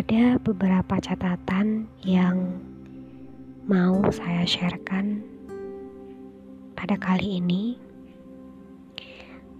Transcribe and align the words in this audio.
ada 0.00 0.40
beberapa 0.40 0.96
catatan 0.96 1.84
yang 2.00 2.56
mau 3.68 4.00
saya 4.08 4.48
sharekan 4.48 5.20
pada 6.72 6.96
kali 6.96 7.36
ini 7.36 7.76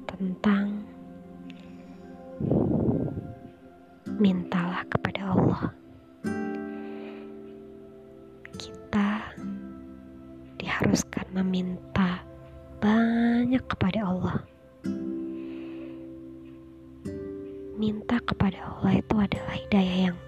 tentang 0.08 0.80
mintalah 4.16 4.80
kepada 4.88 5.28
Allah. 5.28 5.62
Kita 8.56 9.36
diharuskan 10.56 11.36
meminta 11.36 12.24
banyak 12.80 13.60
kepada 13.68 14.08
Allah. 14.08 14.36
Minta 17.76 18.16
kepada 18.24 18.56
Allah 18.72 19.04
itu 19.04 19.14
adalah 19.20 19.54
hidayah 19.68 19.98
yang 20.08 20.18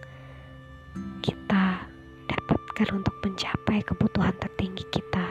kita 1.22 1.86
dapatkan 2.28 2.88
untuk 2.92 3.14
mencapai 3.22 3.84
kebutuhan 3.84 4.34
tertinggi 4.40 4.84
kita. 4.90 5.26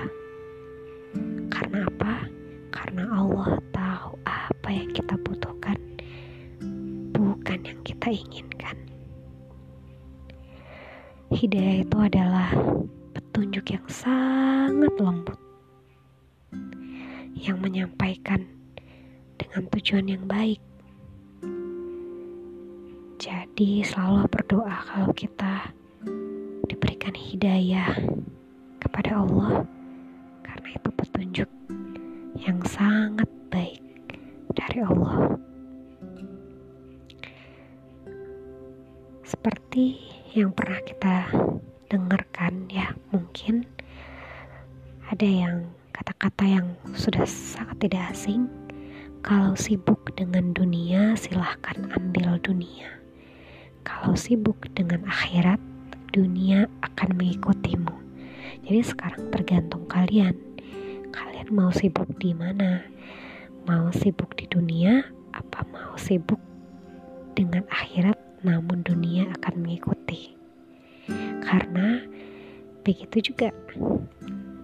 Karena 1.51 1.85
apa? 1.85 2.25
Karena 2.71 3.03
Allah 3.11 3.59
tahu 3.75 4.15
apa 4.23 4.69
yang 4.71 4.89
kita 4.95 5.19
butuhkan, 5.21 5.77
bukan 7.11 7.59
yang 7.67 7.81
kita 7.83 8.07
inginkan. 8.09 8.77
Hidayah 11.31 11.83
itu 11.83 11.97
adalah 11.99 12.49
petunjuk 13.15 13.75
yang 13.75 13.85
sangat 13.87 14.91
lembut 14.99 15.39
yang 17.41 17.57
menyampaikan 17.57 18.45
dengan 19.41 19.65
tujuan 19.73 20.05
yang 20.05 20.23
baik. 20.29 20.61
Jadi 23.51 23.83
selalu 23.83 24.31
berdoa 24.31 24.73
kalau 24.87 25.11
kita 25.11 25.75
diberikan 26.71 27.11
hidayah 27.11 27.99
kepada 28.79 29.19
Allah 29.19 29.67
karena 30.39 30.69
itu 30.71 30.89
petunjuk 30.95 31.49
yang 32.39 32.63
sangat 32.63 33.27
baik 33.51 33.83
dari 34.55 34.79
Allah. 34.87 35.35
Seperti 39.27 39.99
yang 40.31 40.55
pernah 40.55 40.79
kita 40.87 41.27
dengarkan 41.91 42.71
ya, 42.71 42.95
mungkin 43.11 43.67
ada 45.11 45.27
yang 45.27 45.67
kata-kata 45.91 46.47
yang 46.47 46.67
sudah 46.95 47.27
sangat 47.27 47.83
tidak 47.83 48.15
asing. 48.15 48.47
Kalau 49.19 49.59
sibuk 49.59 50.07
dengan 50.15 50.55
dunia, 50.55 51.19
silahkan 51.19 51.91
ambil 51.99 52.39
dunia. 52.39 53.00
Kalau 53.81 54.13
sibuk 54.13 54.61
dengan 54.77 55.05
akhirat, 55.09 55.57
dunia 56.11 56.67
akan 56.83 57.17
mengikutimu. 57.17 57.95
Jadi 58.67 58.81
sekarang 58.83 59.31
tergantung 59.33 59.87
kalian. 59.87 60.37
Kalian 61.09 61.49
mau 61.49 61.73
sibuk 61.73 62.07
di 62.19 62.35
mana? 62.35 62.85
Mau 63.65 63.89
sibuk 63.89 64.37
di 64.37 64.45
dunia 64.47 65.01
apa 65.31 65.63
mau 65.71 65.95
sibuk 65.95 66.39
dengan 67.33 67.63
akhirat 67.71 68.17
namun 68.43 68.83
dunia 68.83 69.31
akan 69.39 69.65
mengikuti? 69.65 70.35
Karena 71.41 72.03
begitu 72.85 73.33
juga 73.33 73.49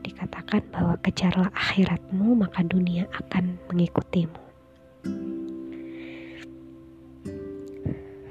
dikatakan 0.06 0.62
bahwa 0.72 0.96
kejarlah 1.04 1.52
akhiratmu 1.52 2.38
maka 2.38 2.64
dunia 2.64 3.08
akan 3.12 3.60
mengikutimu. 3.72 4.47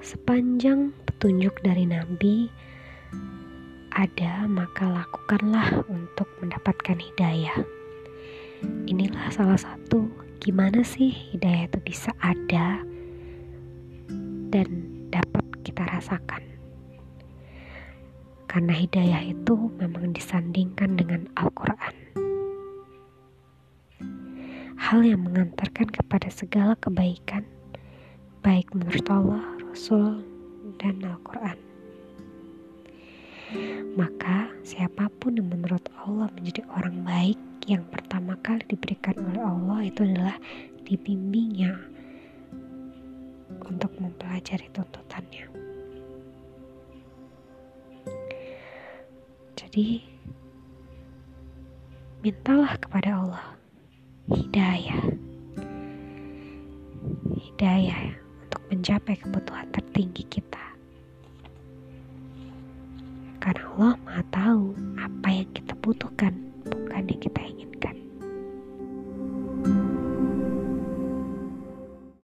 Sepanjang 0.07 0.95
petunjuk 1.03 1.67
dari 1.67 1.83
Nabi 1.83 2.47
ada, 3.91 4.47
maka 4.47 4.87
lakukanlah 4.87 5.83
untuk 5.91 6.31
mendapatkan 6.39 6.95
hidayah. 6.95 7.59
Inilah 8.87 9.35
salah 9.35 9.59
satu 9.59 10.07
gimana 10.39 10.87
sih 10.87 11.11
hidayah 11.11 11.67
itu 11.67 11.83
bisa 11.83 12.15
ada 12.23 12.87
dan 14.55 14.69
dapat 15.11 15.43
kita 15.67 15.83
rasakan 15.91 16.55
karena 18.47 18.79
hidayah 18.79 19.27
itu 19.27 19.75
memang 19.83 20.15
disandingkan 20.15 20.95
dengan 20.95 21.27
Al-Quran. 21.35 21.95
Hal 24.79 25.03
yang 25.03 25.27
mengantarkan 25.27 25.91
kepada 25.91 26.31
segala 26.31 26.79
kebaikan, 26.79 27.43
baik 28.47 28.71
menurut 28.79 29.03
Allah, 29.11 29.43
Rasul, 29.67 30.23
dan 30.79 31.03
Al-Quran. 31.03 31.59
Maka, 33.99 34.55
siapa 34.63 35.11
pun 35.19 35.35
yang 35.35 35.51
menurut 35.51 35.83
Allah 35.99 36.31
menjadi 36.31 36.63
orang 36.79 37.03
baik, 37.03 37.41
yang 37.67 37.83
pertama 37.91 38.39
kali 38.47 38.63
diberikan 38.71 39.19
oleh 39.19 39.43
Allah 39.43 39.79
itu 39.83 40.07
adalah 40.07 40.39
dibimbingnya 40.87 41.75
untuk 43.67 43.91
mempelajari 43.99 44.71
tuntutannya. 44.71 45.51
Jadi, 49.59 50.07
mintalah 52.23 52.79
kepada 52.79 53.11
Allah 53.11 53.47
hidayah. 54.31 55.03
Hidayah 57.35 58.26
mencapai 58.69 59.15
kebutuhan 59.19 59.71
tertinggi 59.71 60.27
kita. 60.27 60.65
Karena 63.39 63.63
Allah 63.79 63.95
Maha 64.03 64.23
tahu 64.35 64.75
apa 64.99 65.29
yang 65.31 65.51
kita 65.55 65.75
butuhkan, 65.79 66.35
bukan 66.67 67.03
yang 67.07 67.21
kita 67.23 67.41